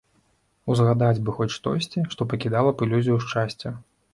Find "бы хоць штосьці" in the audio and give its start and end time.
1.27-2.03